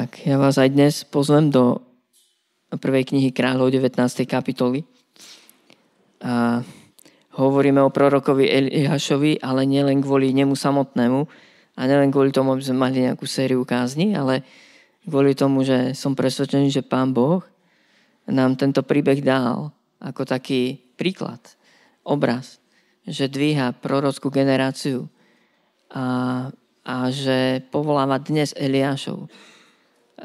[0.00, 1.76] Tak ja vás aj dnes pozvem do
[2.72, 4.00] prvej knihy kráľov 19.
[4.24, 4.80] kapitoly.
[6.24, 6.64] A
[7.36, 11.20] hovoríme o prorokovi Eliášovi, ale nielen kvôli nemu samotnému
[11.76, 14.40] a nielen kvôli tomu, aby sme mali nejakú sériu kázni, ale
[15.04, 17.44] kvôli tomu, že som presvedčený, že Pán Boh
[18.24, 19.68] nám tento príbeh dal
[20.00, 21.44] ako taký príklad,
[22.08, 22.56] obraz,
[23.04, 25.12] že dvíha prorockú generáciu
[25.92, 26.48] a,
[26.88, 29.28] a že povoláva dnes Eliášov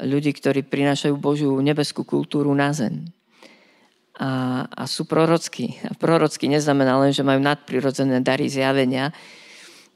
[0.02, 3.08] ľudí, ktorí prinášajú Božiu nebeskú kultúru na zem.
[4.16, 5.76] A, a sú prorockí.
[5.84, 9.12] A prorocky neznamená len, že majú nadprirodzené dary zjavenia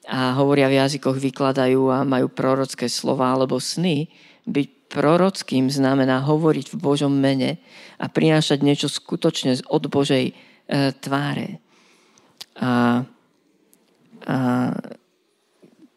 [0.08, 4.08] a hovoria v jazykoch, vykladajú a majú prorocké slova alebo sny.
[4.48, 7.62] Byť prorockým znamená hovoriť v Božom mene
[8.00, 10.34] a prinášať niečo skutočne od Božej e,
[10.98, 11.62] tváre.
[12.58, 13.04] A,
[14.26, 14.36] a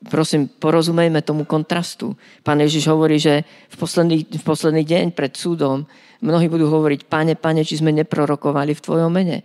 [0.09, 2.15] prosím, porozumejme tomu kontrastu.
[2.43, 5.87] Pán Ježiš hovorí, že v posledný, v posledný deň pred súdom
[6.23, 9.43] mnohí budú hovoriť, pane, pane, či sme neprorokovali v tvojom mene.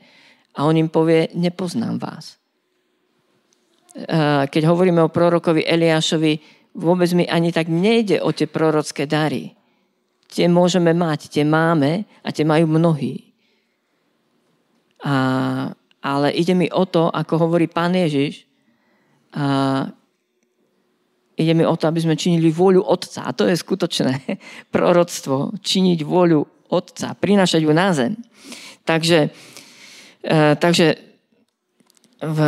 [0.59, 2.39] A on im povie, nepoznám vás.
[4.49, 6.39] Keď hovoríme o prorokovi Eliášovi,
[6.79, 9.59] vôbec mi ani tak nejde o tie prorocké dary.
[10.31, 13.35] Tie môžeme mať, tie máme a tie majú mnohí.
[15.03, 15.15] A,
[15.99, 18.47] ale ide mi o to, ako hovorí pán Ježiš,
[19.29, 19.85] a
[21.39, 23.23] Ide mi o to, aby sme činili vôľu Otca.
[23.23, 24.43] A to je skutočné
[24.75, 25.55] proroctvo.
[25.63, 27.15] Činiť vôľu Otca.
[27.15, 28.19] Prinašať ju na zem.
[28.83, 29.31] Takže,
[30.27, 30.99] e, takže
[32.19, 32.39] v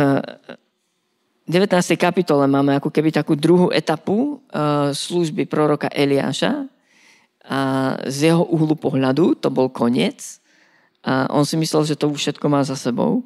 [1.47, 1.71] 19.
[1.95, 6.67] kapitole máme ako keby takú druhú etapu e, služby proroka Eliáša.
[7.47, 7.59] A
[8.11, 10.43] z jeho uhlu pohľadu to bol koniec.
[11.01, 13.23] A on si myslel, že to už všetko má za sebou.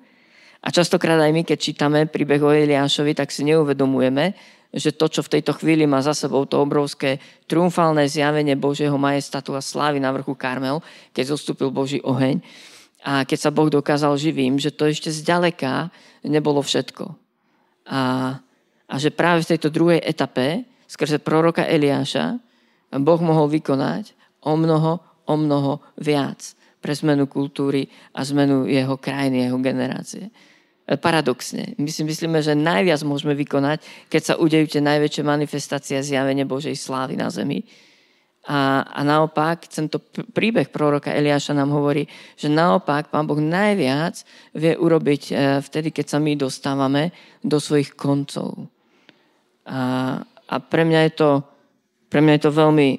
[0.66, 4.34] A častokrát aj my, keď čítame príbeh o Eliášovi, tak si neuvedomujeme,
[4.76, 9.56] že to, čo v tejto chvíli má za sebou to obrovské triumfálne zjavenie Božieho majestatu
[9.56, 10.84] a slávy na vrchu Karmel,
[11.16, 12.44] keď zostúpil Boží oheň
[13.06, 15.94] a keď sa Boh dokázal živým, že to ešte zďaleka
[16.28, 17.16] nebolo všetko.
[17.88, 18.02] A,
[18.90, 22.36] a že práve v tejto druhej etape, skrze proroka Eliáša,
[23.00, 24.12] Boh mohol vykonať
[24.44, 26.42] o mnoho, o mnoho viac
[26.82, 30.34] pre zmenu kultúry a zmenu jeho krajiny, jeho generácie
[30.86, 31.74] paradoxne.
[31.82, 36.78] My si myslíme, že najviac môžeme vykonať, keď sa udejú tie najväčšie manifestácie zjavenie Božej
[36.78, 37.66] slávy na zemi.
[38.46, 39.98] A, a naopak, tento
[40.30, 42.06] príbeh proroka Eliáša nám hovorí,
[42.38, 44.22] že naopak Pán Boh najviac
[44.54, 45.34] vie urobiť e,
[45.66, 47.10] vtedy, keď sa my dostávame
[47.42, 48.70] do svojich koncov.
[49.66, 51.30] A, a pre mňa je to,
[52.14, 52.90] pre mňa je to veľmi,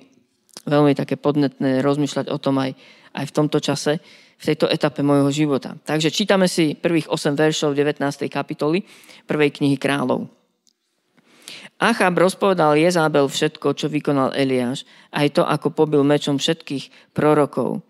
[0.66, 2.74] veľmi také podnetné rozmýšľať o tom aj,
[3.14, 4.02] aj v tomto čase,
[4.36, 5.76] v tejto etape môjho života.
[5.84, 8.00] Takže čítame si prvých 8 veršov 19.
[8.28, 8.84] kapitoly
[9.24, 10.28] prvej knihy kráľov.
[11.76, 17.84] Achab rozpovedal Jezábel všetko, čo vykonal Eliáš, aj to, ako pobil mečom všetkých prorokov.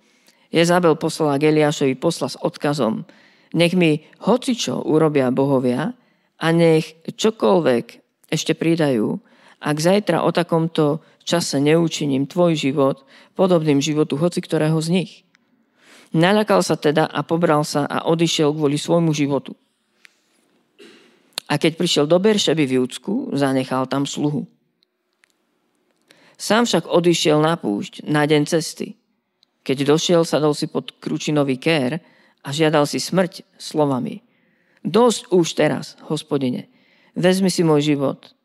[0.50, 3.06] Jezabel poslala k Eliášovi posla s odkazom.
[3.54, 5.94] Nech mi hocičo urobia bohovia
[6.38, 7.84] a nech čokoľvek
[8.30, 9.22] ešte pridajú,
[9.62, 13.02] ak zajtra o takomto čase neučiním tvoj život
[13.34, 15.12] podobným životu hoci ktorého z nich.
[16.14, 19.56] Naľakal sa teda a pobral sa a odišiel kvôli svojmu životu.
[21.46, 24.46] A keď prišiel do Beršeby v Júdsku, zanechal tam sluhu.
[26.36, 28.98] Sám však odišiel na púšť na deň cesty.
[29.64, 31.98] Keď došiel, sadol si pod kručinový kér
[32.44, 34.22] a žiadal si smrť slovami.
[34.86, 36.70] Dosť už teraz, hospodine,
[37.18, 38.36] vezmi si môj život,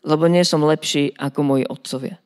[0.00, 2.16] lebo nie som lepší ako moji otcovia.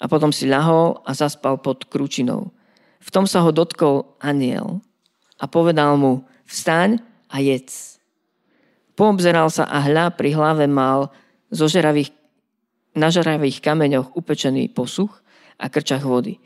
[0.00, 2.50] A potom si ľahol a zaspal pod kručinou.
[3.00, 4.84] V tom sa ho dotkol aniel
[5.40, 7.00] a povedal mu, vstaň
[7.32, 7.96] a jedz.
[8.92, 11.08] Poobzeral sa a hľa pri hlave mal
[11.48, 12.12] zo žeravých,
[12.92, 15.24] na žeravých kameňoch upečený posuch
[15.56, 16.36] a krčach vody.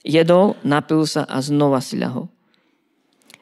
[0.00, 2.32] Jedol, napil sa a znova si ľahol.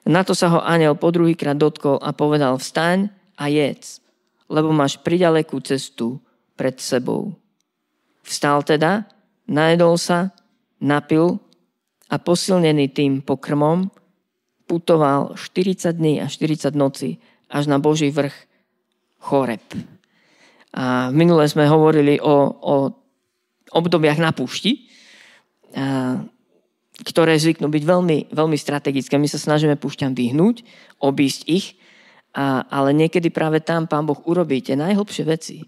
[0.08, 4.02] Na to sa ho aniel po druhýkrát dotkol a povedal, vstaň a jedz,
[4.50, 6.18] lebo máš pridalekú cestu
[6.58, 7.36] pred sebou.
[8.26, 9.06] Vstal teda,
[9.46, 10.34] najedol sa,
[10.82, 11.38] napil
[12.08, 13.92] a posilnený tým pokrmom
[14.68, 18.36] putoval 40 dní a 40 noci až na Boží vrch
[19.18, 19.64] Choreb.
[20.76, 22.74] A minule sme hovorili o, o
[23.72, 24.88] obdobiach na púšti,
[25.72, 26.20] a,
[26.98, 29.16] ktoré zvyknú byť veľmi, veľmi strategické.
[29.16, 30.64] My sa snažíme púšťam vyhnúť,
[31.00, 31.66] obísť ich,
[32.36, 35.64] a, ale niekedy práve tam Pán Boh urobí tie najhlbšie veci.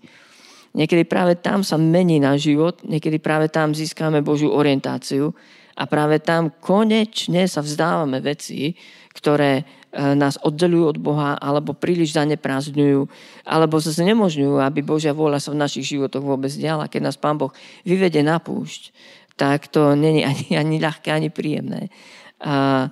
[0.71, 5.35] Niekedy práve tam sa mení náš život, niekedy práve tam získame Božiu orientáciu
[5.78, 8.75] A práve tam konečne sa vzdávame veci,
[9.14, 9.64] ktoré e,
[10.14, 13.11] nás oddelujú od Boha, alebo príliš zaneprázdňujú,
[13.44, 16.90] alebo sa znemožňujú, aby Božia vôľa sa v našich životoch vôbec diala.
[16.90, 17.50] Keď nás Pán Boh
[17.82, 18.94] vyvede na púšť,
[19.34, 21.88] tak to není ani, ani ľahké, ani príjemné.
[22.40, 22.88] A,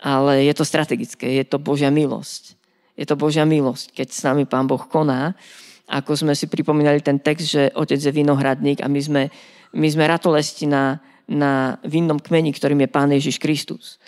[0.00, 2.56] ale je to strategické, je to Božia milosť.
[2.96, 5.36] Je to Božia milosť, keď s nami Pán Boh koná.
[5.86, 9.22] Ako sme si pripomínali ten text, že Otec je vinohradník a my sme,
[9.76, 10.66] my sme ratolesti
[11.26, 13.98] na, vinnom kmeni, ktorým je Pán Ježiš Kristus.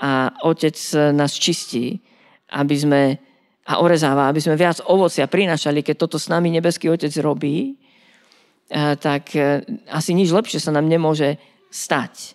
[0.00, 0.76] A Otec
[1.12, 2.00] nás čistí,
[2.50, 3.02] aby sme
[3.70, 8.98] a orezáva, aby sme viac ovocia prinašali, keď toto s nami nebeský Otec robí, eh,
[8.98, 11.38] tak eh, asi nič lepšie sa nám nemôže
[11.70, 12.34] stať.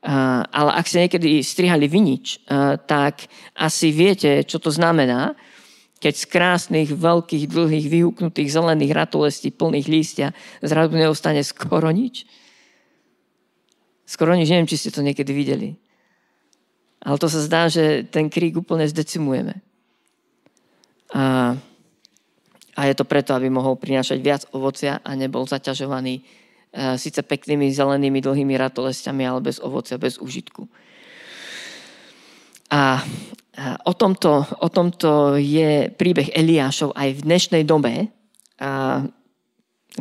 [0.00, 0.08] Eh,
[0.48, 2.48] ale ak ste niekedy strihali vinič,
[2.88, 5.36] tak asi viete, čo to znamená,
[6.00, 12.28] keď z krásnych, veľkých, dlhých, vyhúknutých zelených ratolestí plných lístia zrazu neostane skoro nič.
[14.14, 15.74] Skoro nič, neviem, či ste to niekedy videli.
[17.02, 19.58] Ale to sa zdá, že ten krík úplne zdecimujeme.
[21.10, 21.58] A,
[22.78, 26.22] a je to preto, aby mohol prinášať viac ovocia a nebol zaťažovaný e,
[26.94, 30.62] síce peknými zelenými dlhými ratolestiami, ale bez ovocia, bez užitku.
[32.70, 33.02] A
[33.82, 38.14] o tomto, o tomto je príbeh Eliášov aj v dnešnej dobe.
[38.62, 39.02] A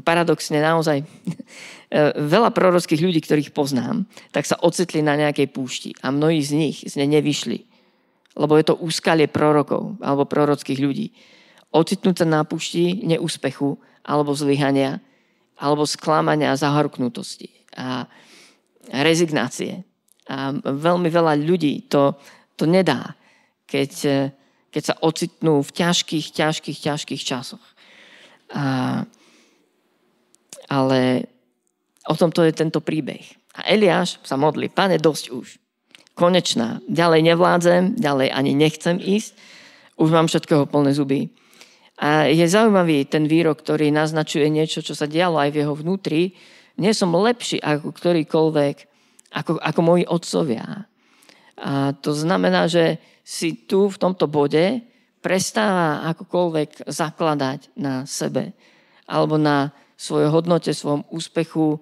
[0.01, 1.05] paradoxne naozaj
[1.93, 6.57] E, veľa prorockých ľudí, ktorých poznám, tak sa ocitli na nejakej púšti a mnohí z
[6.57, 7.69] nich z nej nevyšli.
[8.33, 11.13] Lebo je to úskalie prorokov alebo prorockých ľudí.
[11.69, 15.05] Ocitnúť sa na púšti neúspechu alebo zlyhania
[15.53, 18.09] alebo sklamania a zahrknutosti a
[18.89, 19.85] rezignácie.
[20.25, 22.17] A veľmi veľa ľudí to,
[22.57, 23.13] to nedá,
[23.69, 24.17] keď, e,
[24.73, 27.61] keď sa ocitnú v ťažkých, ťažkých, ťažkých časoch.
[28.49, 29.05] A,
[30.73, 31.29] ale
[32.03, 33.23] O tomto je tento príbeh.
[33.55, 35.47] A Eliáš sa modlí, pane, dosť už.
[36.13, 36.83] Konečná.
[36.91, 39.31] Ďalej nevládzem, ďalej ani nechcem ísť.
[39.95, 41.31] Už mám všetkého plné zuby.
[42.01, 46.35] A je zaujímavý ten výrok, ktorý naznačuje niečo, čo sa dialo aj v jeho vnútri.
[46.75, 48.75] Nie som lepší ako ktorýkoľvek,
[49.31, 50.89] ako, ako moji otcovia.
[51.55, 54.83] A to znamená, že si tu v tomto bode
[55.23, 58.51] prestáva akokoľvek zakladať na sebe
[59.07, 61.81] alebo na svojej hodnote, svojom úspechu,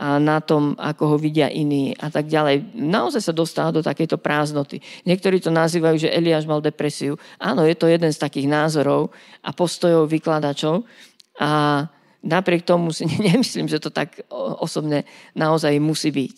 [0.00, 2.72] a na tom, ako ho vidia iní a tak ďalej.
[2.72, 4.80] Naozaj sa dostáva do takejto prázdnoty.
[5.04, 7.20] Niektorí to nazývajú, že Eliáš mal depresiu.
[7.36, 9.12] Áno, je to jeden z takých názorov
[9.44, 10.88] a postojov vykladačov
[11.36, 11.84] a
[12.24, 14.24] napriek tomu si nemyslím, že to tak
[14.62, 15.04] osobne
[15.36, 16.36] naozaj musí byť.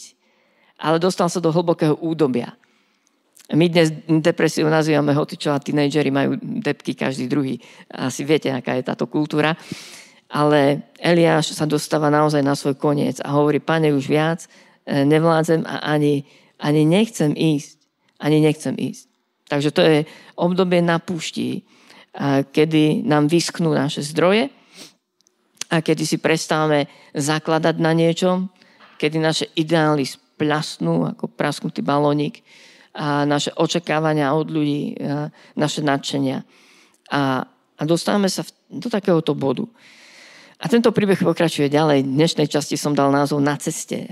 [0.82, 2.58] Ale dostal sa do hlbokého údobia.
[3.54, 7.62] My dnes depresiu nazývame hotičo a tínejdžeri majú depky každý druhý.
[7.86, 9.54] Asi viete, aká je táto kultúra.
[10.32, 14.48] Ale Eliáš sa dostáva naozaj na svoj koniec a hovorí, pane, už viac
[14.88, 16.24] e, nevládzem a ani,
[16.56, 17.76] ani nechcem ísť.
[18.16, 19.12] Ani nechcem ísť.
[19.52, 19.98] Takže to je
[20.40, 21.68] obdobie na púšti,
[22.52, 24.52] kedy nám vysknú naše zdroje
[25.72, 28.52] a kedy si prestávame zakladať na niečom,
[29.00, 32.44] kedy naše ideály splasnú ako prasknutý balónik
[32.92, 34.92] a naše očakávania od ľudí,
[35.56, 36.44] naše nadšenia.
[37.08, 39.64] A, a dostávame sa do takéhoto bodu,
[40.62, 42.06] a tento príbeh pokračuje ďalej.
[42.06, 44.06] V dnešnej časti som dal názov Na ceste,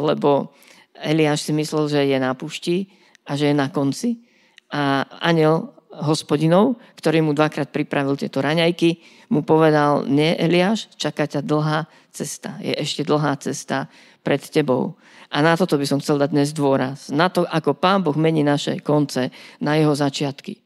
[0.00, 0.56] lebo
[0.96, 2.88] Eliáš si myslel, že je na púšti
[3.28, 4.24] a že je na konci.
[4.72, 8.96] A aniel hospodinov, ktorý mu dvakrát pripravil tieto raňajky,
[9.28, 12.56] mu povedal, nie Eliáš, čaká ťa dlhá cesta.
[12.64, 13.92] Je ešte dlhá cesta
[14.24, 14.96] pred tebou.
[15.28, 17.12] A na toto by som chcel dať dnes dôraz.
[17.12, 19.28] Na to, ako Pán Boh mení naše konce,
[19.60, 20.59] na jeho začiatky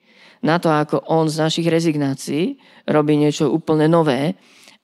[0.44, 4.36] na to, ako on z našich rezignácií robí niečo úplne nové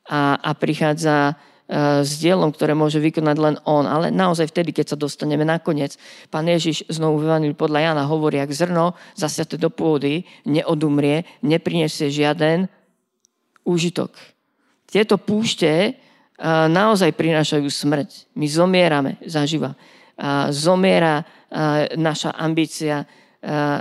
[0.08, 3.84] a, a prichádza uh, s dielom, ktoré môže vykonať len on.
[3.84, 6.00] Ale naozaj vtedy, keď sa dostaneme nakoniec,
[6.32, 12.64] pán Ježiš znovu vyvanil podľa Jana hovorí, ak zrno zasiate do pôdy neodumrie, neprinesie žiaden
[13.68, 14.16] úžitok.
[14.88, 18.32] Tieto púšte uh, naozaj prinášajú smrť.
[18.32, 19.76] My zomierame zaživa.
[20.16, 21.28] Uh, zomiera
[21.98, 23.02] naša ambícia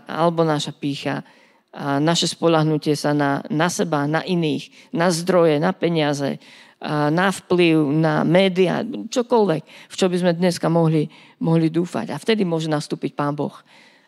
[0.10, 1.22] alebo naša pícha
[1.70, 6.42] a naše spolahnutie sa na, na seba, na iných, na zdroje, na peniaze,
[6.80, 11.12] a na vplyv, na médiá, čokoľvek, v čo by sme dneska mohli,
[11.44, 12.10] mohli dúfať.
[12.10, 13.54] A vtedy môže nastúpiť Pán Boh,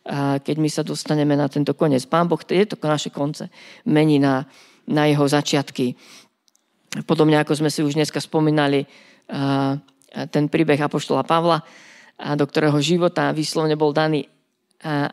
[0.02, 2.08] a keď my sa dostaneme na tento koniec.
[2.10, 3.54] Pán Boh tieto naše konce
[3.86, 4.50] mení na,
[4.90, 5.94] na jeho začiatky.
[7.06, 8.90] Podobne ako sme si už dneska spomínali
[10.10, 11.62] ten príbeh Apoštola Pavla,
[12.18, 14.26] do ktorého života vyslovne bol daný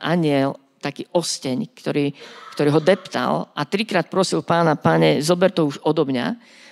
[0.00, 2.14] aniel taký osteň, ktorý,
[2.54, 6.26] ktorý ho deptal a trikrát prosil pána, páne, zober to už odo mňa.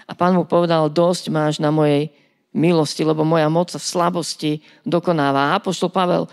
[0.06, 2.14] A pán mu povedal, dosť máš na mojej
[2.56, 4.52] milosti, lebo moja moc v slabosti
[4.86, 5.52] dokonáva.
[5.52, 6.24] A Apoštol Pavel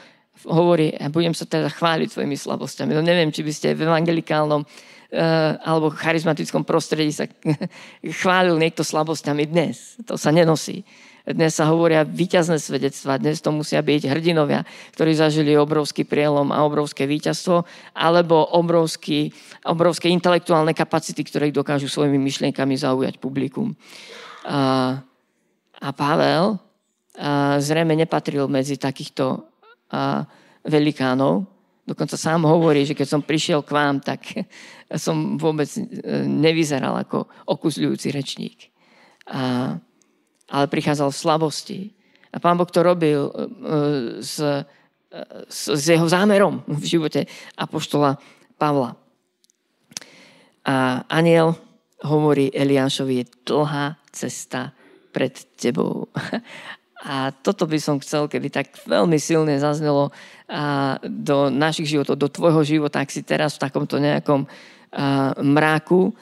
[0.48, 2.96] hovorí, ja budem sa teda chváliť svojimi slabosťami.
[2.96, 4.70] No neviem, či by ste v evangelikálnom uh,
[5.62, 7.27] alebo charizmatickom prostredí sa
[8.24, 10.00] chválil niekto slabosťami dnes.
[10.08, 10.88] To sa nenosí.
[11.24, 16.68] Dnes sa hovoria výťazné svedectvá, dnes to musia byť hrdinovia, ktorí zažili obrovský prielom a
[16.68, 17.63] obrovské víťazstvo,
[17.96, 19.32] alebo obrovský,
[19.63, 23.72] obrovské intelektuálne kapacity, ktoré dokážu svojimi myšlienkami zaujať publikum.
[24.44, 25.00] A,
[25.80, 26.60] a Pavel
[27.15, 29.48] a zrejme nepatril medzi takýchto
[29.96, 30.27] a,
[30.68, 31.48] velikánov.
[31.88, 34.27] Dokonca sám hovorí, že keď som prišiel k vám, tak
[35.00, 35.88] som vôbec e,
[36.27, 38.75] nevyzeral ako okuzľujúci rečník.
[39.32, 39.80] A,
[40.53, 41.79] ale prichádzal v slabosti.
[42.29, 43.31] A pán Boh to robil e,
[44.22, 44.62] s, e,
[45.50, 47.25] s, s jeho zámerom v živote
[47.57, 48.22] apoštola
[48.62, 48.93] Pavla.
[50.63, 51.57] A aniel
[52.05, 54.77] hovorí Eliášovi, je dlhá cesta
[55.10, 56.05] pred tebou.
[57.03, 60.15] A toto by som chcel, keby tak veľmi silne zaznelo
[61.03, 64.48] do našich životov, do tvojho života, ak si teraz v takomto nejakom
[65.36, 66.15] mráku,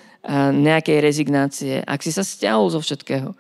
[0.50, 3.38] nejakej rezignácie, ak si sa stiahol zo všetkého,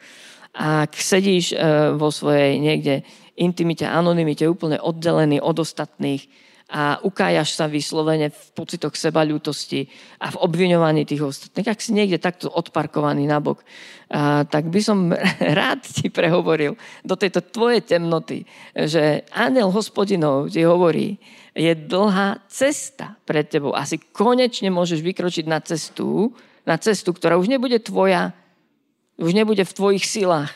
[0.51, 1.58] ak sedíš e,
[1.96, 3.08] vo svojej niekde
[3.39, 6.27] intimite, anonimite, úplne oddelený od ostatných
[6.72, 9.91] a ukájaš sa vyslovene v pocitoch seba ľútosti
[10.24, 13.63] a v obviňovaní tých ostatných, ak si niekde takto odparkovaný nabok,
[14.08, 15.12] a, tak by som
[15.60, 21.20] rád ti prehovoril do tejto tvojej temnoty, že aniel hospodinov ti hovorí,
[21.51, 23.75] je dlhá cesta pred tebou.
[23.75, 26.31] Asi konečne môžeš vykročiť na cestu,
[26.63, 28.31] na cestu, ktorá už nebude tvoja,
[29.22, 30.51] už nebude v tvojich silách.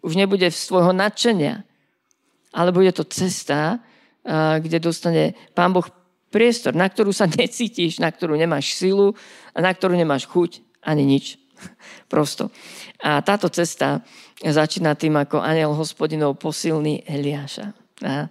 [0.00, 1.62] Už nebude z tvojho nadšenia.
[2.56, 3.84] Ale bude to cesta,
[4.58, 5.84] kde dostane Pán Boh
[6.28, 9.12] priestor, na ktorú sa necítiš, na ktorú nemáš silu
[9.52, 11.36] a na ktorú nemáš chuť ani nič.
[12.12, 12.48] Prosto.
[13.02, 14.00] A táto cesta
[14.40, 17.74] začína tým, ako aniel hospodinov posilný Eliáša.
[18.06, 18.30] A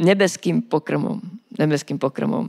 [0.00, 1.20] nebeským pokrmom.
[1.60, 2.48] Nebeským pokrmom.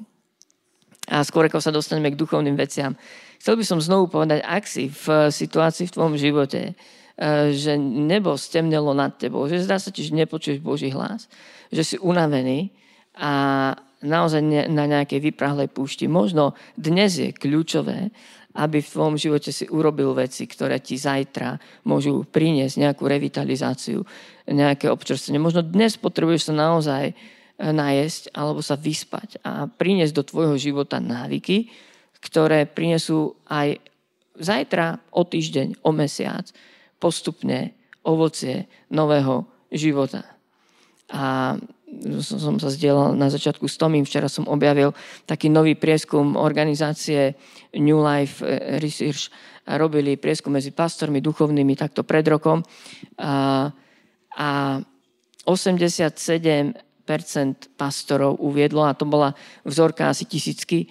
[1.11, 2.95] A skôr ako sa dostaneme k duchovným veciam,
[3.43, 6.73] Chcel by som znovu povedať, ak si v situácii v tvojom živote, e,
[7.51, 11.27] že nebo stemnelo nad tebou, že zdá sa ti, že nepočuješ Boží hlas,
[11.67, 12.71] že si unavený
[13.19, 14.39] a naozaj
[14.71, 16.07] na nejakej vyprahlej púšti.
[16.07, 18.15] Možno dnes je kľúčové,
[18.55, 24.07] aby v tvojom živote si urobil veci, ktoré ti zajtra môžu priniesť nejakú revitalizáciu,
[24.47, 25.43] nejaké občerstvenie.
[25.43, 27.13] Možno dnes potrebuješ sa naozaj e,
[27.59, 31.91] najesť alebo sa vyspať a priniesť do tvojho života návyky,
[32.23, 33.83] ktoré prinesú aj
[34.39, 36.49] zajtra, o týždeň, o mesiac
[36.97, 37.75] postupne
[38.07, 40.23] ovocie nového života.
[41.11, 41.55] A
[42.23, 44.97] som sa zdieľal na začiatku s Tomím, včera som objavil
[45.29, 47.37] taký nový prieskum organizácie
[47.77, 48.41] New Life
[48.81, 49.29] Research.
[49.63, 52.65] Robili prieskum medzi pastormi duchovnými takto pred rokom.
[53.21, 53.69] A,
[54.35, 54.49] a
[55.45, 56.73] 87%
[57.77, 60.89] pastorov uviedlo, a to bola vzorka asi tisícky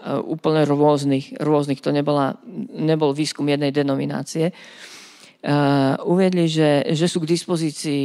[0.00, 2.40] úplne rôznych, rôznych, to nebola,
[2.72, 8.04] nebol výskum jednej denominácie, uh, uviedli, že, že sú k dispozícii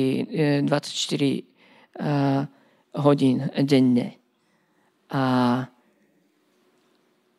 [0.68, 2.42] 24 uh, eh,
[3.00, 4.20] hodín denne.
[5.12, 5.24] A,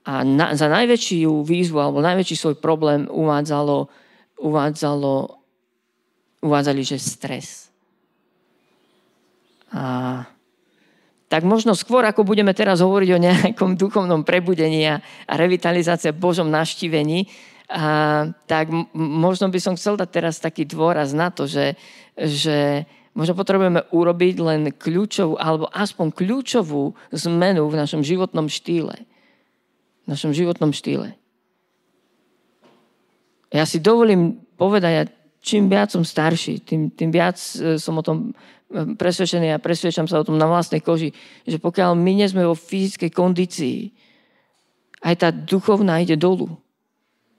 [0.08, 3.88] a na, za najväčšiu výzvu alebo najväčší svoj problém uvádzalo,
[4.40, 5.36] uvádzalo
[6.46, 7.68] uvádzali, že stres.
[9.75, 10.22] A
[11.26, 16.47] tak možno skôr, ako budeme teraz hovoriť o nejakom duchovnom prebudení a revitalizácii v Božom
[16.47, 17.26] naštívení,
[17.66, 21.75] a, tak možno by som chcel dať teraz taký dôraz na to, že,
[22.14, 29.02] že možno potrebujeme urobiť len kľúčovú, alebo aspoň kľúčovú zmenu v našom životnom štýle.
[30.04, 31.18] V našom životnom štýle.
[33.50, 35.15] Ja si dovolím povedať,
[35.46, 38.34] čím viac som starší, tým, tým viac e, som o tom
[38.74, 41.14] presvedčený a presvedčam sa o tom na vlastnej koži,
[41.46, 43.94] že pokiaľ my nie sme vo fyzickej kondícii,
[45.06, 46.50] aj tá duchovná ide dolu.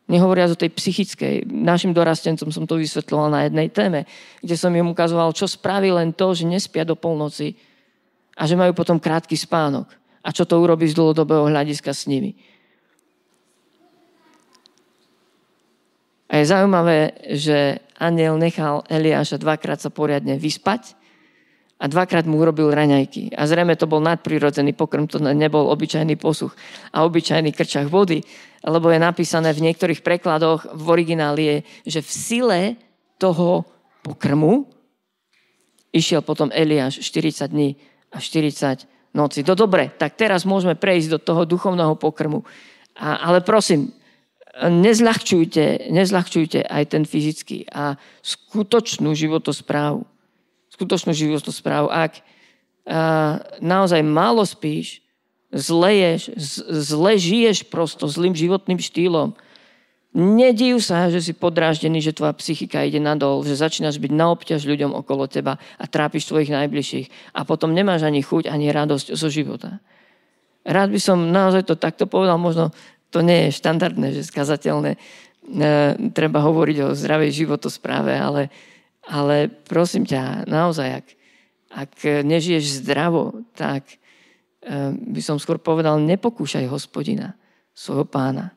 [0.07, 1.51] Nehovoria o tej psychickej.
[1.51, 4.07] Našim dorastencom som to vysvetloval na jednej téme,
[4.39, 7.59] kde som im ukazoval, čo spraví len to, že nespia do polnoci
[8.39, 9.91] a že majú potom krátky spánok.
[10.23, 12.39] A čo to urobí z dlhodobého hľadiska s nimi.
[16.31, 20.93] A je zaujímavé, že aniel nechal Eliáša dvakrát sa poriadne vyspať
[21.77, 23.37] a dvakrát mu urobil raňajky.
[23.37, 26.57] A zrejme to bol nadprirodzený pokrm, to nebol obyčajný posuch
[26.89, 28.25] a obyčajný krčach vody,
[28.65, 31.57] lebo je napísané v niektorých prekladoch v origináli je,
[31.97, 32.61] že v sile
[33.21, 33.65] toho
[34.01, 34.65] pokrmu
[35.93, 37.77] išiel potom Eliáš 40 dní
[38.13, 39.45] a 40 noci.
[39.45, 42.41] To dobre, tak teraz môžeme prejsť do toho duchovného pokrmu.
[42.97, 43.93] A, ale prosím,
[44.65, 50.01] nezľahčujte, nezľahčujte aj ten fyzický a skutočnú životosprávu.
[50.73, 51.93] Skutočnú životosprávu.
[51.93, 55.05] Ak a, naozaj málo spíš,
[55.53, 56.33] zle ješ,
[56.69, 59.37] zle žiješ prosto zlým životným štýlom,
[60.17, 64.65] Nedijú sa, že si podráždený, že tvoja psychika ide nadol, že začínaš byť na obťaž
[64.65, 69.29] ľuďom okolo teba a trápiš tvojich najbližších a potom nemáš ani chuť, ani radosť zo
[69.29, 69.77] života.
[70.65, 72.73] Rád by som naozaj to takto povedal, možno
[73.17, 74.93] to nie je štandardné, že skazateľné.
[74.93, 74.99] E,
[76.13, 78.53] treba hovoriť o zdravej životospráve, ale,
[79.09, 81.07] ale prosím ťa, naozaj, ak,
[81.73, 83.89] ak nežiješ zdravo, tak
[84.61, 87.33] e, by som skôr povedal, nepokúšaj hospodina,
[87.73, 88.53] svojho pána.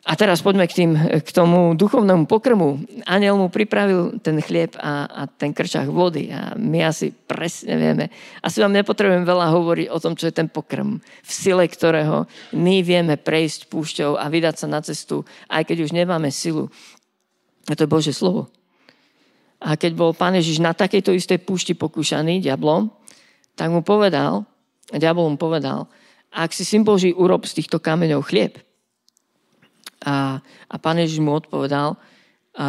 [0.00, 2.80] A teraz poďme k, tým, k tomu duchovnému pokrmu.
[3.04, 8.08] Aniel mu pripravil ten chlieb a, a ten krčach vody a my asi presne vieme.
[8.40, 12.24] Asi vám nepotrebujem veľa hovoriť o tom, čo je ten pokrm, v sile ktorého
[12.56, 16.72] my vieme prejsť púšťou a vydať sa na cestu, aj keď už nemáme silu.
[17.68, 18.48] A to je Bože slovo.
[19.60, 22.88] A keď bol Pán Ježiš na takejto istej púšti pokúšaný diablom,
[23.52, 24.48] tak mu povedal,
[24.88, 25.92] diabol mu povedal,
[26.32, 28.56] ak si syn Boží, urob z týchto kameňov chlieb.
[30.04, 31.96] A, a pán Ježiš mu odpovedal,
[32.56, 32.68] a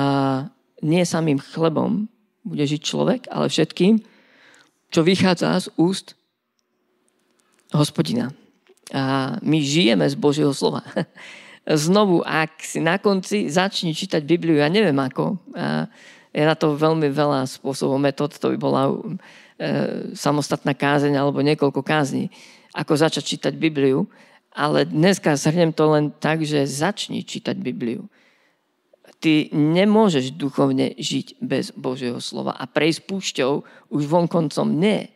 [0.82, 2.10] nie samým chlebom
[2.42, 4.02] bude žiť človek, ale všetkým,
[4.92, 6.18] čo vychádza z úst
[7.72, 8.34] hospodina.
[8.92, 10.84] A my žijeme z Božieho slova.
[11.64, 15.88] Znovu, ak si na konci začni čítať Bibliu, ja neviem ako, a
[16.32, 18.94] je na to veľmi veľa spôsobov, metód, to by bola e,
[20.16, 22.32] samostatná kázeň alebo niekoľko kázní,
[22.72, 24.08] ako začať čítať Bibliu,
[24.52, 28.12] ale dneska zhrnem to len tak, že začni čítať Bibliu.
[29.22, 33.52] Ty nemôžeš duchovne žiť bez Božieho slova a prejsť púšťou
[33.94, 35.08] už vonkoncom nie.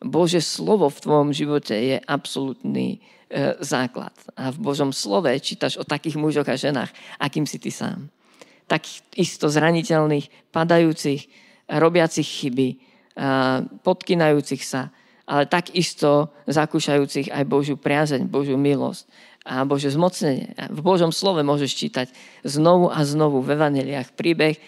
[0.00, 2.98] Bože slovo v tvojom živote je absolútny
[3.30, 4.12] e, základ.
[4.36, 8.08] A v Božom slove čítaš o takých mužoch a ženách, akým si ty sám.
[8.66, 11.28] Takých isto zraniteľných, padajúcich,
[11.70, 12.68] robiacich chyby,
[13.82, 14.92] podkinajúcich sa,
[15.26, 19.10] ale takisto zakúšajúcich aj Božiu priazeň, Božiu milosť
[19.46, 20.54] a Bože zmocnenie.
[20.70, 22.06] V Božom slove môžeš čítať
[22.42, 24.62] znovu a znovu v evaneliách príbeh eh,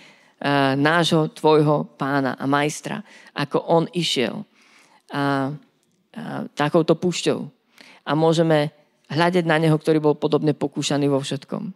[0.78, 3.02] nášho, tvojho pána a majstra,
[3.34, 4.42] ako on išiel
[5.10, 5.22] a, a
[6.54, 7.38] takouto púšťou.
[8.08, 8.70] A môžeme
[9.10, 11.74] hľadať na neho, ktorý bol podobne pokúšaný vo všetkom.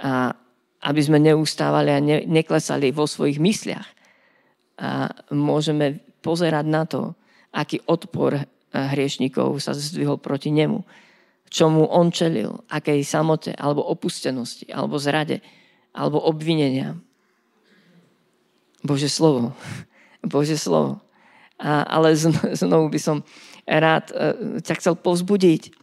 [0.00, 0.32] A
[0.80, 3.88] aby sme neustávali a ne, neklesali vo svojich mysliach.
[4.80, 7.12] A môžeme pozerať na to,
[7.50, 10.82] aký odpor eh, hriešnikov sa zdvihol proti nemu.
[11.50, 15.42] Čomu on čelil, akej samote, alebo opustenosti, alebo zrade,
[15.90, 16.94] alebo obvinenia.
[18.86, 19.52] Bože slovo.
[20.32, 21.02] Bože slovo.
[21.60, 22.16] A, ale
[22.56, 23.20] znovu by som
[23.66, 25.74] rád eh, ťa chcel povzbudiť,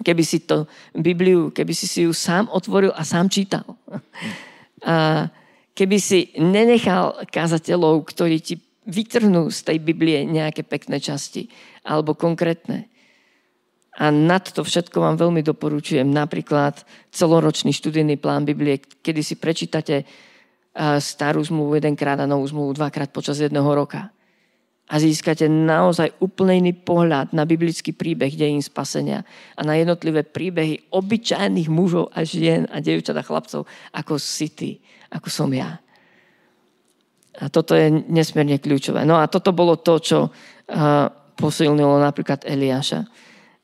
[0.00, 0.64] keby si to
[0.96, 3.64] Bibliu, keby si si ju sám otvoril a sám čítal.
[4.80, 5.28] A
[5.76, 8.56] keby si nenechal kazateľov, ktorí ti
[8.88, 11.48] vytrhnú z tej Biblie nejaké pekné časti
[11.84, 12.88] alebo konkrétne.
[14.00, 20.08] A nad to všetko vám veľmi doporučujem napríklad celoročný študijný plán Biblie, kedy si prečítate
[21.02, 24.14] starú zmluvu jedenkrát a novú zmluvu dvakrát počas jedného roka.
[24.90, 29.22] A získate naozaj úplne iný pohľad na biblický príbeh dejín spasenia
[29.54, 34.70] a na jednotlivé príbehy obyčajných mužov a žien a devčat a chlapcov, ako si ty,
[35.14, 35.78] ako som ja.
[37.38, 39.06] A toto je nesmierne kľúčové.
[39.06, 40.18] No a toto bolo to, čo
[41.38, 43.06] posilnilo napríklad Eliáša.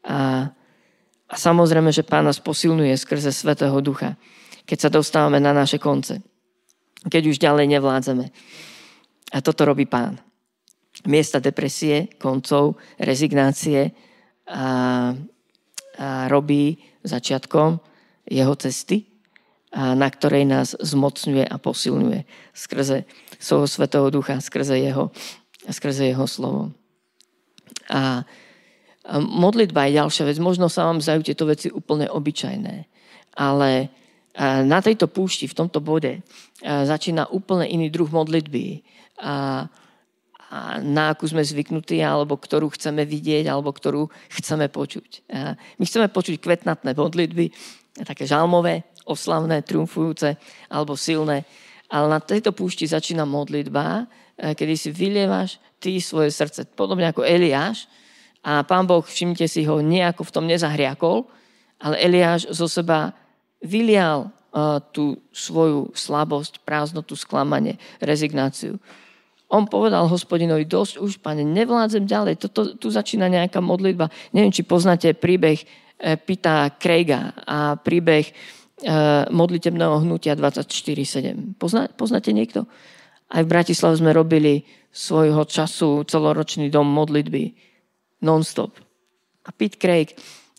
[0.06, 0.48] A,
[1.26, 4.14] a samozrejme, že Pán posilňuje skrze Svetého Ducha,
[4.62, 6.22] keď sa dostávame na naše konce.
[7.06, 8.26] Keď už ďalej nevládzeme.
[9.34, 10.22] A toto robí Pán.
[11.04, 13.92] Miesta depresie, koncov, rezignácie
[14.48, 15.12] a,
[15.98, 17.78] a robí začiatkom
[18.26, 19.06] jeho cesty,
[19.76, 22.20] a na ktorej nás zmocňuje a posilňuje
[22.56, 23.04] skrze
[23.38, 25.12] svojho Svetého Ducha, skrze jeho,
[25.68, 26.72] skrze jeho slovo.
[27.90, 28.26] A
[29.20, 30.38] modlitba je ďalšia vec.
[30.42, 32.88] Možno sa vám zdajú tieto veci úplne obyčajné,
[33.38, 33.88] ale
[34.66, 36.20] na tejto púšti, v tomto bode,
[36.60, 38.84] začína úplne iný druh modlitby.
[39.24, 39.64] A,
[40.78, 45.26] na akú sme zvyknutí, alebo ktorú chceme vidieť, alebo ktorú chceme počuť.
[45.74, 47.50] My chceme počuť kvetnatné modlitby,
[48.06, 50.38] také žalmové, oslavné, triumfujúce
[50.70, 51.42] alebo silné.
[51.90, 56.66] Ale na tejto púšti začína modlitba, eh, kedy si vylievaš ty svoje srdce.
[56.74, 57.86] Podobne ako Eliáš.
[58.46, 61.26] A pán Boh, všimnite si ho, nejako v tom nezahriakol,
[61.82, 63.10] ale Eliáš zo seba
[63.58, 68.78] vylial uh, tú svoju slabosť, prázdnotu, sklamanie, rezignáciu.
[69.50, 72.38] On povedal hospodinovi, dosť už, pane, nevládzem ďalej.
[72.38, 74.14] Toto, tu začína nejaká modlitba.
[74.30, 75.66] Neviem, či poznáte príbeh
[76.26, 78.28] pýta Craiga a príbeh
[79.32, 81.56] modlitebného hnutia 24.7.
[81.56, 82.68] Pozná, poznáte niekto?
[83.32, 87.56] Aj v Bratislave sme robili svojho času celoročný dom modlitby
[88.22, 88.76] non-stop.
[89.46, 90.12] A Pete Craig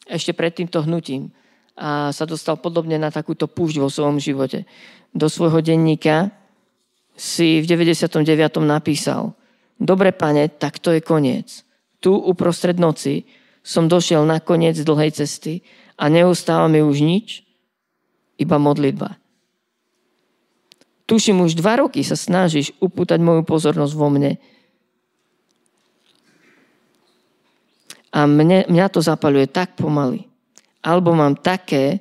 [0.10, 1.30] ešte pred týmto hnutím
[1.77, 4.65] a sa dostal podobne na takúto púšť vo svojom živote.
[5.13, 6.34] Do svojho denníka
[7.13, 8.25] si v 99.
[8.65, 9.38] napísal
[9.77, 11.62] Dobre, pane, tak to je koniec.
[12.01, 13.30] Tu uprostred noci
[13.62, 15.62] som došiel na koniec dlhej cesty
[16.01, 17.45] a neustáva mi už nič,
[18.38, 19.17] iba modlitba.
[21.08, 24.38] Tuším, už dva roky sa snažíš upútať moju pozornosť vo mne.
[28.12, 30.28] A mne, mňa to zapaluje tak pomaly
[30.88, 32.00] alebo mám také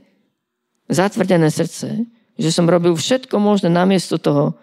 [0.87, 2.07] zatvrdené srdce,
[2.38, 4.55] že som robil všetko možné namiesto toho,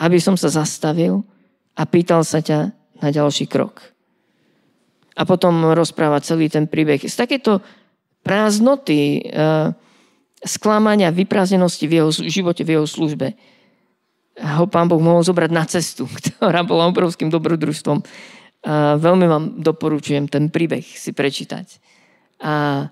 [0.00, 1.20] aby som sa zastavil
[1.76, 2.72] a pýtal sa ťa
[3.04, 3.84] na ďalší krok.
[5.12, 7.04] A potom rozpráva celý ten príbeh.
[7.04, 7.60] Z takéto
[8.24, 9.22] prázdnoty, e,
[10.42, 13.34] sklamania, vyprázdnenosti v jeho živote, v jeho službe
[14.40, 18.02] ho pán Boh mohol zobrať na cestu, ktorá bola obrovským dobrodružstvom.
[18.98, 21.66] veľmi vám doporučujem ten príbeh si prečítať.
[22.42, 22.86] A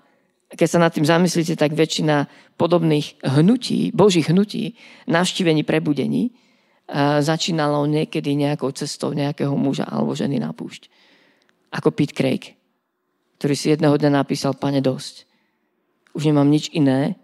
[0.51, 2.27] keď sa nad tým zamyslíte, tak väčšina
[2.59, 4.75] podobných hnutí, božích hnutí,
[5.07, 6.35] navštívení, prebudení,
[7.23, 10.91] začínalo niekedy nejakou cestou nejakého muža alebo ženy na púšť.
[11.71, 12.59] Ako Pete Craig,
[13.39, 15.31] ktorý si jedného dňa napísal, pane, dosť.
[16.19, 17.15] Už nemám nič iné,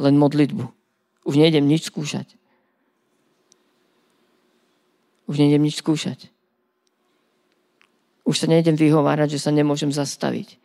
[0.00, 0.64] len modlitbu.
[1.28, 2.32] Už nejdem nič skúšať.
[5.28, 6.32] Už nejdem nič skúšať.
[8.24, 10.60] Už sa nejdem vyhovárať, že sa nemôžem zastaviť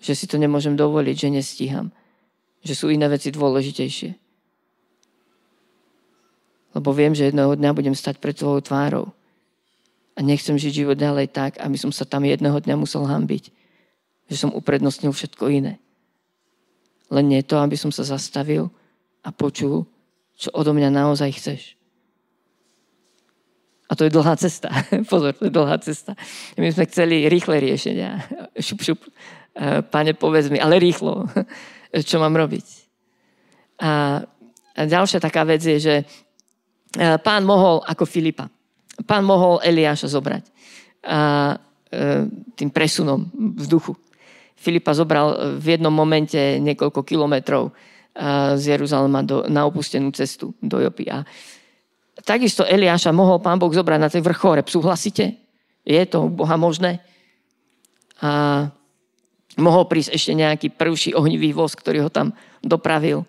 [0.00, 1.92] že si to nemôžem dovoliť, že nestíham.
[2.64, 4.10] Že sú iné veci dôležitejšie.
[6.72, 9.06] Lebo viem, že jedného dňa budem stať pred tvojou tvárou.
[10.16, 13.52] A nechcem žiť život ďalej tak, aby som sa tam jedného dňa musel hambiť.
[14.32, 15.76] Že som uprednostnil všetko iné.
[17.10, 18.70] Len nie to, aby som sa zastavil
[19.26, 19.84] a počul,
[20.38, 21.62] čo odo mňa naozaj chceš.
[23.90, 24.70] A to je dlhá cesta.
[25.10, 26.14] Pozor, to je dlhá cesta.
[26.54, 28.22] My sme chceli rýchle riešenia.
[28.66, 29.00] Šup, šup.
[29.02, 31.26] E, pane, povedz mi, ale rýchlo,
[32.08, 32.66] čo mám robiť.
[33.82, 34.22] A
[34.78, 36.04] ďalšia taká vec je, že e,
[37.18, 38.46] pán mohol, ako Filipa,
[39.02, 40.44] pán mohol Eliáša zobrať
[41.02, 41.56] a,
[41.90, 43.98] e, tým presunom v duchu.
[44.60, 47.72] Filipa zobral v jednom momente niekoľko kilometrov
[48.60, 51.08] z Jeruzalema do, na opustenú cestu do Jopy.
[51.08, 51.24] A
[52.20, 54.60] takisto Eliáša mohol pán Boh zobrať na tej vrchore.
[54.60, 55.40] Súhlasíte?
[55.88, 57.00] Je to Boha možné?
[58.20, 58.68] A
[59.58, 62.30] Mohol prísť ešte nejaký prvší ohnivý voz, ktorý ho tam
[62.62, 63.26] dopravil.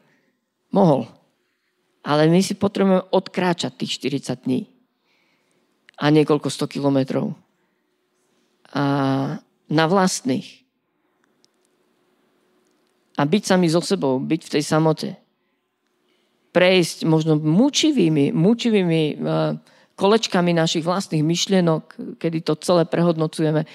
[0.70, 1.10] Mohol.
[2.06, 4.70] Ale my si potrebujeme odkráčať tých 40 dní.
[5.98, 7.34] A niekoľko sto kilometrov.
[8.72, 8.84] A
[9.68, 10.61] na vlastných.
[13.22, 15.10] A byť sami so sebou, byť v tej samote.
[16.50, 19.56] Prejsť možno mučivými, mučivými uh,
[19.94, 23.70] kolečkami našich vlastných myšlienok, kedy to celé prehodnocujeme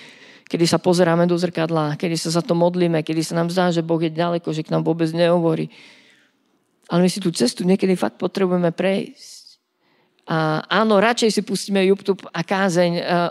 [0.47, 3.83] kedy sa pozeráme do zrkadla, kedy sa za to modlíme, kedy sa nám zdá, že
[3.83, 5.75] Boh je ďaleko, že k nám vôbec nehovorí.
[6.87, 9.36] Ale my si tú cestu niekedy fakt potrebujeme prejsť.
[10.27, 13.27] Áno, radšej si pustíme YouTube a kázeň uh, uh,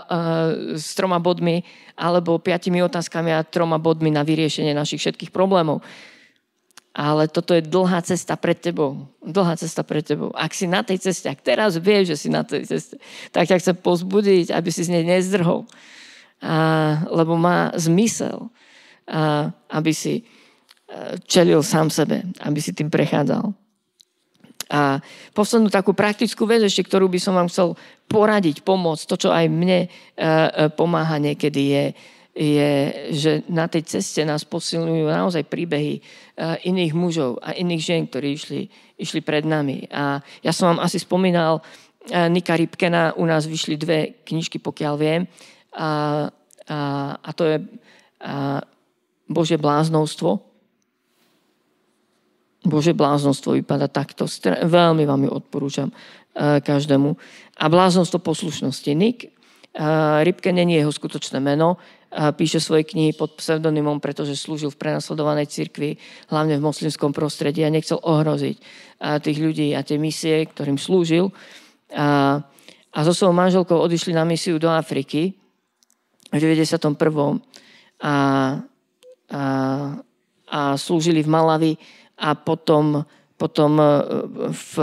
[0.80, 1.60] s troma bodmi
[2.00, 5.84] alebo piatimi otázkami a troma bodmi na vyriešenie našich všetkých problémov.
[6.96, 9.12] Ale toto je dlhá cesta pred tebou.
[9.20, 10.32] Dlhá cesta pred tebou.
[10.32, 12.96] Ak si na tej ceste, ak teraz vieš, že si na tej ceste,
[13.36, 15.68] tak ťa chcem pozbudiť, aby si z nej nezdrhol
[16.40, 16.56] a,
[17.12, 18.48] lebo má zmysel,
[19.12, 20.24] a, aby si e,
[21.28, 23.65] čelil sám sebe, aby si tým prechádzal.
[24.70, 25.02] A
[25.38, 27.78] poslednú takú praktickú vec ešte, ktorú by som vám chcel
[28.10, 31.86] poradiť, pomôcť, to, čo aj mne e, e, pomáha niekedy je,
[32.36, 32.72] je,
[33.16, 36.04] že na tej ceste nás posilňujú naozaj príbehy
[36.68, 38.62] iných mužov a iných žien, ktorí išli,
[39.00, 39.88] išli pred nami.
[39.88, 41.64] A ja som vám asi spomínal
[42.12, 45.26] Nika Rybkena, u nás vyšli dve knižky, pokiaľ viem,
[45.74, 46.28] a,
[46.68, 46.80] a,
[47.18, 47.58] a to je
[48.22, 48.62] a,
[49.26, 50.55] Bože bláznovstvo.
[52.66, 54.26] Bože bláznostvo vypadá takto.
[54.66, 55.90] Veľmi vám ju odporúčam
[56.34, 57.16] a, každému.
[57.62, 58.92] A bláznostvo poslušnosti.
[58.92, 59.32] Nick
[60.24, 61.78] Rybke není jeho skutočné meno.
[62.16, 66.00] A píše svoje knihy pod pseudonymom, pretože slúžil v prenasledovanej cirkvi,
[66.32, 68.56] hlavne v moslimskom prostredí a nechcel ohroziť
[69.20, 71.36] tých ľudí a tie misie, ktorým slúžil.
[71.92, 72.40] A,
[72.96, 75.36] a so svojou manželkou odišli na misiu do Afriky
[76.32, 76.96] v 91.
[76.96, 77.04] A,
[78.00, 78.16] a,
[80.48, 81.72] a slúžili v Malavi
[82.16, 83.04] a potom,
[83.36, 83.88] potom e,
[84.52, 84.74] v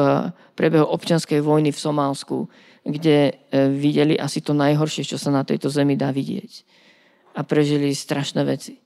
[0.53, 2.49] priebehu občianskej vojny v Somálsku,
[2.85, 3.33] kde e,
[3.73, 6.53] videli asi to najhoršie, čo sa na tejto zemi dá vidieť.
[7.37, 8.77] A prežili strašné veci.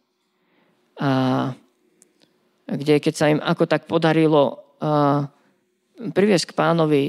[1.03, 1.51] A
[2.67, 4.67] kde keď sa im ako tak podarilo
[5.97, 7.03] priviesť k pánovi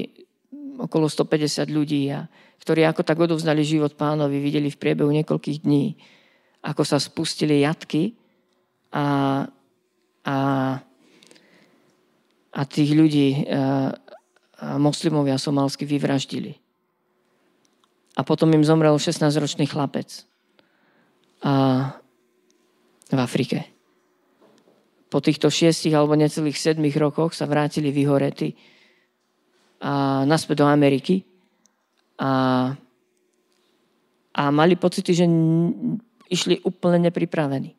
[0.78, 2.30] okolo 150 ľudí, a,
[2.62, 5.98] ktorí ako tak odovzdali život pánovi, videli v priebehu niekoľkých dní,
[6.62, 8.14] ako sa spustili jatky
[8.94, 9.46] a,
[10.22, 10.36] a,
[12.52, 13.92] a tých ľudí a,
[14.58, 16.56] a moslimovia somalsky vyvraždili.
[18.18, 20.26] A potom im zomrel 16-ročný chlapec.
[21.46, 21.94] A,
[23.08, 23.64] v Afrike.
[25.08, 28.52] Po týchto šiestich alebo necelých sedmých rokoch sa vrátili vyhorety
[29.80, 31.24] a naspäť do Ameriky.
[32.18, 32.74] A,
[34.34, 35.24] a mali pocity, že
[36.28, 37.72] išli úplne nepripravení.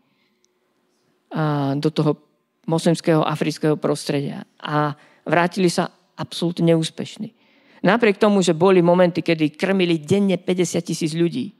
[1.36, 2.29] A do toho
[2.67, 5.88] moslimského afrického prostredia a vrátili sa
[6.19, 7.32] absolútne neúspešní.
[7.80, 11.56] Napriek tomu, že boli momenty, kedy krmili denne 50 tisíc ľudí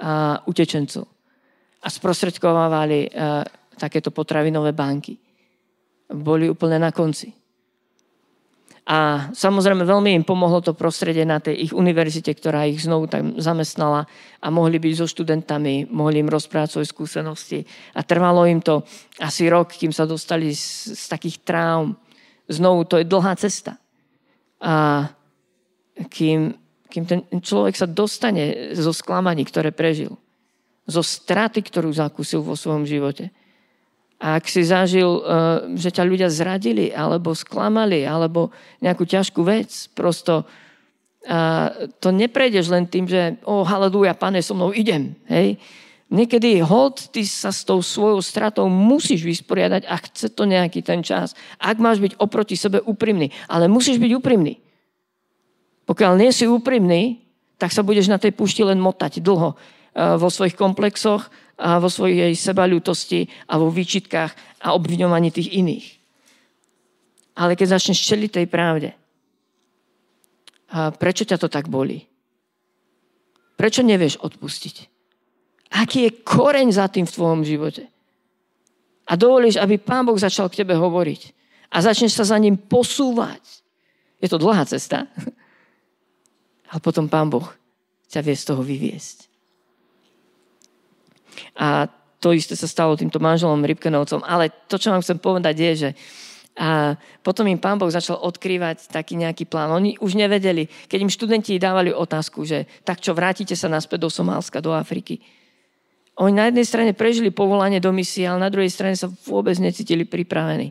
[0.00, 1.04] a utečencov
[1.84, 3.12] a sprostredkovávali
[3.76, 5.20] takéto potravinové banky.
[6.08, 7.28] Boli úplne na konci.
[8.84, 13.40] A samozrejme veľmi im pomohlo to prostredie na tej ich univerzite, ktorá ich znovu tam
[13.40, 14.04] zamestnala
[14.44, 17.64] a mohli byť so študentami, mohli im rozprávať svoje skúsenosti.
[17.96, 18.84] A trvalo im to
[19.24, 21.96] asi rok, kým sa dostali z, z takých traum.
[22.44, 23.80] Znovu, to je dlhá cesta.
[24.60, 25.08] A
[26.12, 26.52] kým,
[26.92, 30.12] kým ten človek sa dostane zo sklamaní, ktoré prežil,
[30.84, 33.32] zo straty, ktorú zakúsil vo svojom živote,
[34.22, 35.22] a ak si zažil, eh,
[35.78, 40.46] že ťa ľudia zradili, alebo sklamali, alebo nejakú ťažkú vec, prosto
[42.00, 45.16] to neprejdeš len tým, že o, oh, haleluja, pane, so mnou idem.
[45.24, 45.56] Hej?
[46.12, 51.00] Niekedy hold, ty sa s tou svojou stratou musíš vysporiadať a chce to nejaký ten
[51.00, 51.32] čas.
[51.56, 54.60] Ak máš byť oproti sebe úprimný, ale musíš byť úprimný.
[55.88, 57.24] Pokiaľ nie si úprimný,
[57.56, 59.56] tak sa budeš na tej púšti len motať dlho
[59.94, 64.32] vo svojich komplexoch, a vo svojej sebaľútosti a vo výčitkách
[64.66, 65.86] a obviňovaní tých iných.
[67.38, 68.90] Ale keď začneš čeliť tej pravde,
[70.74, 72.02] a prečo ťa to tak bolí?
[73.54, 74.76] Prečo nevieš odpustiť?
[75.78, 77.86] Aký je koreň za tým v tvojom živote?
[79.06, 81.22] A dovolíš, aby Pán Boh začal k tebe hovoriť.
[81.70, 83.42] A začneš sa za ním posúvať.
[84.18, 85.06] Je to dlhá cesta.
[86.70, 87.46] Ale potom Pán Boh
[88.10, 89.23] ťa vie z toho vyviesť.
[91.58, 91.86] A
[92.22, 94.24] to isté sa stalo týmto manželom Rybkenovcom.
[94.24, 95.90] Ale to, čo vám chcem povedať, je, že
[96.54, 96.94] a
[97.26, 99.74] potom im pán Boh začal odkrývať taký nejaký plán.
[99.74, 104.10] Oni už nevedeli, keď im študenti dávali otázku, že tak čo, vrátite sa naspäť do
[104.10, 105.18] Somálska, do Afriky.
[106.14, 110.06] Oni na jednej strane prežili povolanie do misie, ale na druhej strane sa vôbec necítili
[110.06, 110.70] pripravení.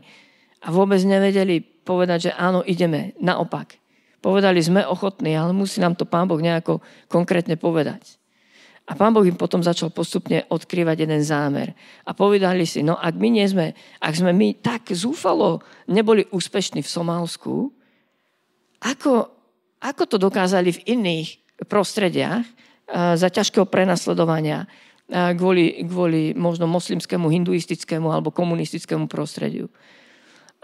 [0.64, 3.12] A vôbec nevedeli povedať, že áno, ideme.
[3.20, 3.76] Naopak.
[4.24, 6.80] Povedali, sme ochotní, ale musí nám to pán Boh nejako
[7.12, 8.16] konkrétne povedať.
[8.84, 11.72] A pán Boh im potom začal postupne odkrývať jeden zámer.
[12.04, 16.84] A povedali si, no ak my nie sme, ak sme my tak zúfalo neboli úspešní
[16.84, 17.72] v Somálsku,
[18.84, 19.32] ako,
[19.80, 21.28] ako to dokázali v iných
[21.64, 22.44] prostrediach
[23.16, 24.68] za ťažkého prenasledovania
[25.08, 29.72] kvôli, kvôli možno moslimskému, hinduistickému alebo komunistickému prostrediu.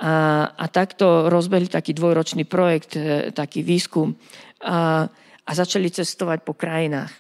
[0.01, 4.17] A, a takto rozbehli taký dvojročný projekt, e, taký výskum
[4.65, 5.05] a,
[5.45, 7.13] a začali cestovať po krajinách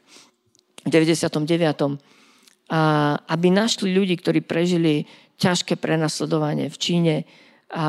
[0.90, 1.98] 99.
[2.70, 2.80] A
[3.26, 5.06] aby našli ľudí, ktorí prežili
[5.40, 7.14] ťažké prenasledovanie v Číne
[7.72, 7.88] a, a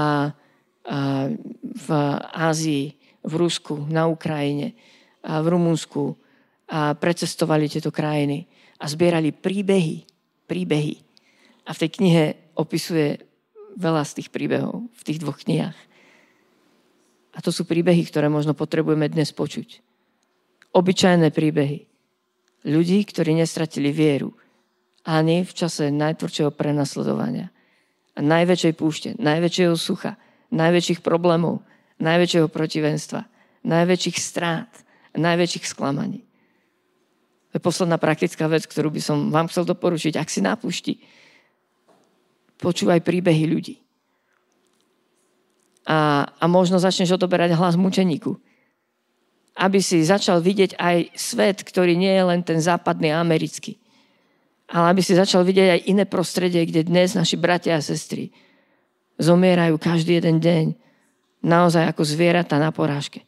[1.61, 1.87] v
[2.31, 4.73] Ázii, v Rusku, na Ukrajine,
[5.21, 6.17] a v Rumunsku
[6.71, 8.47] a precestovali tieto krajiny
[8.81, 10.07] a zbierali príbehy,
[10.47, 10.95] príbehy.
[11.67, 12.23] A v tej knihe
[12.57, 13.21] opisuje
[13.77, 15.77] veľa z tých príbehov, v tých dvoch knihách.
[17.31, 19.83] A to sú príbehy, ktoré možno potrebujeme dnes počuť.
[20.73, 21.90] Obyčajné príbehy
[22.65, 24.33] ľudí, ktorí nestratili vieru.
[25.01, 27.49] Ani v čase najtvrdšieho prenasledovania.
[28.13, 30.19] A najväčšej púšte, najväčšieho sucha,
[30.53, 31.65] najväčších problémov,
[31.97, 33.25] najväčšieho protivenstva,
[33.65, 34.69] najväčších strát,
[35.17, 36.21] najväčších sklamaní.
[37.51, 40.15] To je posledná praktická vec, ktorú by som vám chcel doporučiť.
[40.15, 40.55] Ak si na
[42.61, 43.75] počúvaj príbehy ľudí.
[45.89, 48.37] A, a možno začneš odoberať hlas mučeníku
[49.57, 53.75] aby si začal vidieť aj svet, ktorý nie je len ten západný americký.
[54.71, 58.31] Ale aby si začal vidieť aj iné prostredie, kde dnes naši bratia a sestry
[59.19, 60.65] zomierajú každý jeden deň
[61.43, 63.27] naozaj ako zvieratá na porážke.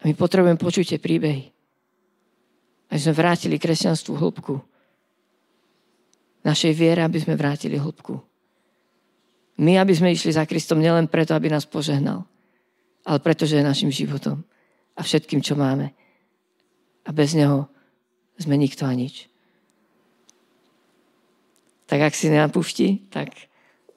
[0.00, 1.52] A my potrebujeme počuť tie príbehy.
[2.88, 4.56] Aby sme vrátili kresťanstvu hĺbku.
[6.40, 8.16] Našej viere, aby sme vrátili hĺbku.
[9.60, 12.24] My, aby sme išli za Kristom nielen preto, aby nás požehnal,
[13.04, 14.40] ale preto, že je našim životom
[15.00, 15.96] a všetkým, čo máme.
[17.08, 17.72] A bez neho
[18.36, 19.32] sme nikto a nič.
[21.88, 22.46] tak ak si na
[23.10, 23.34] tak,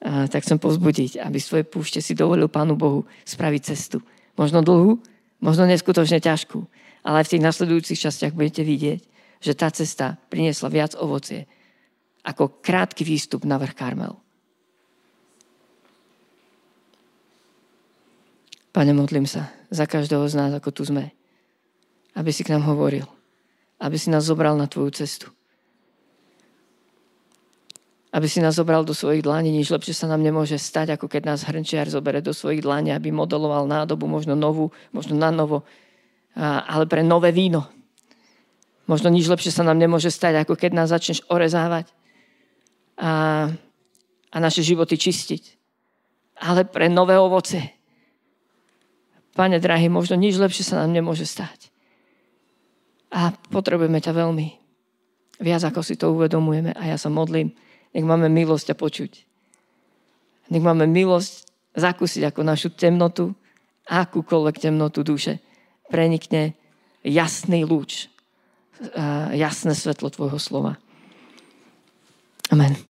[0.02, 4.02] tak chcem pozbudiť, aby svoje púšte si dovolil Pánu Bohu spraviť cestu.
[4.34, 4.98] Možno dlhú,
[5.38, 6.58] možno neskutočne ťažkú,
[7.06, 9.00] ale aj v tých nasledujúcich častiach budete vidieť,
[9.38, 11.46] že tá cesta priniesla viac ovocie
[12.26, 14.23] ako krátky výstup na vrch Karmel.
[18.74, 21.14] Pane, modlím sa za každého z nás, ako tu sme,
[22.18, 23.06] aby si k nám hovoril,
[23.78, 25.30] aby si nás zobral na tvoju cestu
[28.14, 29.50] aby si nás zobral do svojich dlání.
[29.50, 33.10] Nič lepšie sa nám nemôže stať, ako keď nás hrnčiar zobere do svojich dlání, aby
[33.10, 35.66] modeloval nádobu, možno novú, možno na novo,
[36.38, 37.66] ale pre nové víno.
[38.86, 41.90] Možno nič lepšie sa nám nemôže stať, ako keď nás začneš orezávať
[42.94, 43.50] a,
[44.30, 45.42] a naše životy čistiť.
[46.38, 47.74] Ale pre nové ovoce.
[49.34, 51.74] Pane drahý, možno nič lepšie sa nám nemôže stať.
[53.10, 54.46] A potrebujeme ťa veľmi.
[55.42, 56.70] Viac ako si to uvedomujeme.
[56.74, 57.50] A ja sa modlím,
[57.90, 59.12] nech máme milosť a počuť.
[60.54, 63.34] Nech máme milosť zakúsiť ako našu temnotu,
[63.90, 65.42] akúkoľvek temnotu duše
[65.90, 66.54] prenikne
[67.04, 68.08] jasný lúč,
[69.34, 70.78] jasné svetlo Tvojho slova.
[72.48, 72.93] Amen.